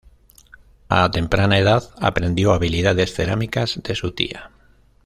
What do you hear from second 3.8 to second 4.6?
de su tía.